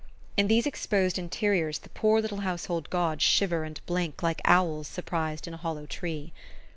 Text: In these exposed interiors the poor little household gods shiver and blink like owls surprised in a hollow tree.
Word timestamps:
In 0.35 0.47
these 0.47 0.65
exposed 0.65 1.19
interiors 1.19 1.77
the 1.77 1.89
poor 1.89 2.21
little 2.23 2.39
household 2.39 2.89
gods 2.89 3.21
shiver 3.21 3.63
and 3.63 3.79
blink 3.85 4.23
like 4.23 4.41
owls 4.45 4.87
surprised 4.87 5.47
in 5.47 5.53
a 5.53 5.57
hollow 5.57 5.85
tree. 5.85 6.33